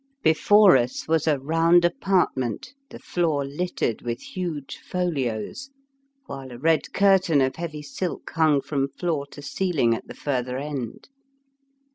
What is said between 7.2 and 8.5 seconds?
of heavy silk